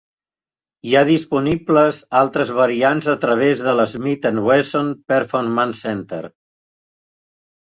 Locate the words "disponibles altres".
1.09-2.53